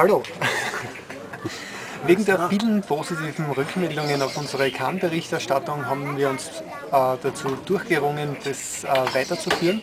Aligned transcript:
Hallo. 0.00 0.22
Wegen 2.06 2.24
der 2.24 2.48
vielen 2.48 2.80
positiven 2.80 3.50
Rückmeldungen 3.50 4.22
auf 4.22 4.34
unsere 4.38 4.70
Cannes-Berichterstattung 4.70 5.84
haben 5.84 6.16
wir 6.16 6.30
uns 6.30 6.62
äh, 6.90 7.18
dazu 7.22 7.50
durchgerungen, 7.66 8.34
das 8.42 8.84
äh, 8.84 9.14
weiterzuführen 9.14 9.82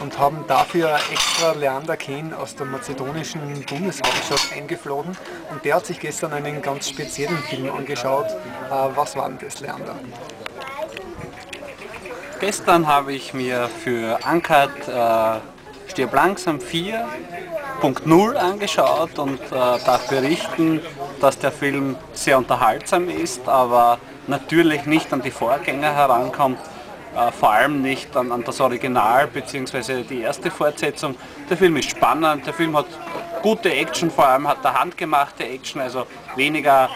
und 0.00 0.20
haben 0.20 0.44
dafür 0.46 0.96
extra 1.10 1.50
Leander 1.50 1.96
Kehn 1.96 2.32
aus 2.32 2.54
der 2.54 2.66
mazedonischen 2.66 3.40
Bundeshauptstadt 3.68 4.52
eingeflogen 4.56 5.16
und 5.50 5.64
der 5.64 5.74
hat 5.74 5.86
sich 5.86 5.98
gestern 5.98 6.32
einen 6.32 6.62
ganz 6.62 6.88
speziellen 6.88 7.38
Film 7.38 7.68
angeschaut. 7.74 8.26
Äh, 8.26 8.70
was 8.94 9.16
war 9.16 9.28
denn 9.28 9.38
das, 9.40 9.58
Leander? 9.58 9.96
Gestern 12.38 12.86
habe 12.86 13.14
ich 13.14 13.34
mir 13.34 13.68
für 13.82 14.24
Ankert 14.24 14.86
äh, 14.86 15.40
Stirb 15.88 16.14
langsam 16.14 16.58
4.0 16.58 18.34
angeschaut 18.34 19.18
und 19.18 19.40
äh, 19.40 19.50
darf 19.50 20.08
berichten, 20.08 20.80
dass 21.20 21.38
der 21.38 21.52
Film 21.52 21.96
sehr 22.12 22.38
unterhaltsam 22.38 23.08
ist, 23.08 23.48
aber 23.48 23.98
natürlich 24.26 24.86
nicht 24.86 25.12
an 25.12 25.22
die 25.22 25.30
Vorgänger 25.30 25.94
herankommt, 25.94 26.58
äh, 27.16 27.32
vor 27.32 27.52
allem 27.52 27.82
nicht 27.82 28.16
an, 28.16 28.32
an 28.32 28.44
das 28.44 28.60
Original 28.60 29.26
bzw. 29.26 30.02
die 30.02 30.20
erste 30.20 30.50
Fortsetzung. 30.50 31.14
Der 31.48 31.56
Film 31.56 31.76
ist 31.76 31.90
spannend, 31.90 32.46
der 32.46 32.54
Film 32.54 32.76
hat 32.76 32.86
gute 33.42 33.72
Action, 33.72 34.10
vor 34.10 34.26
allem 34.26 34.48
hat 34.48 34.64
er 34.64 34.80
handgemachte 34.80 35.44
Action, 35.44 35.80
also 35.80 36.06
weniger 36.34 36.90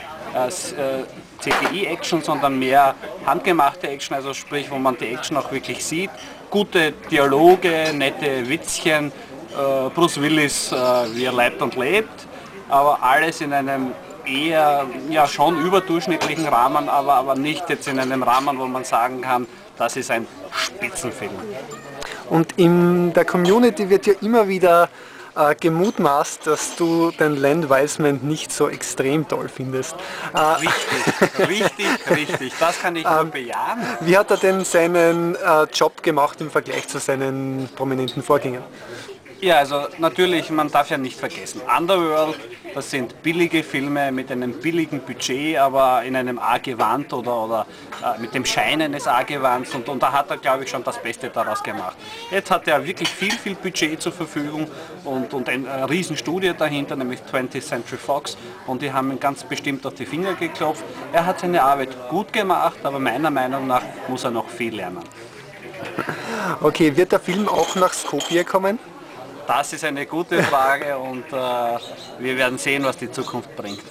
CGI-Action, 1.41 2.23
sondern 2.23 2.59
mehr 2.59 2.95
handgemachte 3.27 3.89
Action, 3.89 4.17
also 4.17 4.35
sprich, 4.35 4.71
wo 4.71 4.79
man 4.79 4.97
die 4.97 5.07
Action 5.07 5.37
auch 5.37 5.51
wirklich 5.53 5.85
sieht. 5.85 6.11
Gute 6.51 6.93
Dialoge, 7.11 7.93
nette 7.95 8.49
Witzchen, 8.49 9.13
äh, 9.53 9.91
Bruce 9.95 10.21
Willis, 10.21 10.73
äh, 10.73 10.77
wie 11.15 11.25
er 11.25 11.33
lebt 11.33 11.63
und 11.63 11.77
lebt, 11.77 12.27
aber 12.69 13.03
alles 13.03 13.41
in 13.41 13.53
einem 13.53 13.93
eher 14.25 14.87
ja 15.09 15.27
schon 15.27 15.61
überdurchschnittlichen 15.65 16.47
Rahmen, 16.47 16.89
aber, 16.89 17.15
aber 17.15 17.35
nicht 17.35 17.69
jetzt 17.69 17.89
in 17.89 17.99
einem 17.99 18.23
Rahmen, 18.23 18.59
wo 18.59 18.67
man 18.67 18.85
sagen 18.85 19.21
kann, 19.23 19.47
das 19.77 19.97
ist 19.97 20.11
ein 20.11 20.27
Spitzenfilm. 20.53 21.33
Und 22.29 22.53
in 22.59 23.13
der 23.13 23.25
Community 23.25 23.89
wird 23.89 24.07
ja 24.07 24.15
immer 24.21 24.47
wieder 24.47 24.89
äh, 25.41 25.55
gemutmaßt, 25.55 26.47
dass 26.47 26.77
du 26.77 27.11
den 27.13 27.37
Len 27.37 27.71
Wiseman 27.71 28.21
nicht 28.23 28.53
so 28.53 28.69
extrem 28.69 29.27
toll 29.27 29.49
findest. 29.49 29.95
Äh, 30.35 30.39
richtig, 30.39 31.39
richtig, 31.49 32.11
richtig. 32.11 32.53
Das 32.61 32.81
kann 32.81 32.97
ich 32.97 33.05
nur 33.05 33.21
ähm, 33.21 33.31
bejahen. 33.31 33.81
Wie 34.01 34.17
hat 34.17 34.31
er 34.31 34.37
denn 34.37 34.65
seinen 34.65 35.35
äh, 35.37 35.65
Job 35.73 36.03
gemacht 36.03 36.41
im 36.41 36.51
Vergleich 36.51 36.89
zu 36.89 36.99
seinen 36.99 37.69
prominenten 37.75 38.23
Vorgängern? 38.23 38.65
Ja, 39.43 39.57
also 39.57 39.87
natürlich, 39.97 40.51
man 40.51 40.71
darf 40.71 40.91
ja 40.91 40.99
nicht 40.99 41.19
vergessen, 41.19 41.63
Underworld, 41.63 42.39
das 42.75 42.91
sind 42.91 43.23
billige 43.23 43.63
Filme 43.63 44.13
mit 44.13 44.31
einem 44.31 44.53
billigen 44.53 45.01
Budget, 45.01 45.57
aber 45.57 46.03
in 46.03 46.15
einem 46.15 46.39
A-Gewand 46.39 47.11
oder, 47.15 47.45
oder 47.45 47.67
äh, 48.05 48.21
mit 48.21 48.35
dem 48.35 48.45
Schein 48.45 48.83
eines 48.83 49.07
A-Gewands 49.07 49.75
und, 49.75 49.89
und 49.89 50.03
da 50.03 50.13
hat 50.13 50.29
er, 50.29 50.37
glaube 50.37 50.65
ich, 50.65 50.71
schon 50.71 50.85
das 50.85 51.01
Beste 51.03 51.31
daraus 51.31 51.63
gemacht. 51.63 51.97
Jetzt 52.31 52.51
hat 52.51 52.69
er 52.69 52.85
wirklich 52.85 53.09
viel, 53.09 53.33
viel 53.33 53.55
Budget 53.55 54.03
zur 54.03 54.13
Verfügung 54.13 54.69
und, 55.05 55.33
und 55.33 55.49
eine 55.49 55.89
Riesenstudie 55.89 56.53
dahinter, 56.53 56.95
nämlich 56.95 57.21
20th 57.21 57.63
Century 57.63 57.97
Fox 57.97 58.37
und 58.67 58.83
die 58.83 58.93
haben 58.93 59.11
ihn 59.11 59.21
ganz 59.21 59.43
bestimmt 59.43 59.87
auf 59.87 59.95
die 59.95 60.05
Finger 60.05 60.35
geklopft. 60.35 60.85
Er 61.15 61.25
hat 61.25 61.41
seine 61.41 61.63
Arbeit 61.63 61.97
gut 62.11 62.31
gemacht, 62.31 62.81
aber 62.83 62.99
meiner 62.99 63.31
Meinung 63.31 63.67
nach 63.67 63.83
muss 64.07 64.23
er 64.23 64.33
noch 64.33 64.51
viel 64.51 64.77
lernen. 64.77 65.03
Okay, 66.61 66.95
wird 66.95 67.13
der 67.13 67.21
Film 67.21 67.49
auch 67.49 67.75
nach 67.77 67.95
Skopje 67.95 68.45
kommen? 68.45 68.79
Das 69.51 69.73
ist 69.73 69.83
eine 69.83 70.07
gute 70.07 70.45
Frage 70.45 70.97
und 70.97 71.27
äh, 71.27 71.33
wir 71.33 72.37
werden 72.37 72.57
sehen, 72.57 72.85
was 72.85 72.97
die 72.97 73.11
Zukunft 73.11 73.57
bringt. 73.57 73.83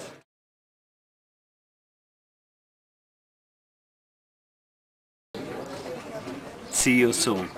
See 6.70 7.00
you 7.00 7.12
soon. 7.12 7.50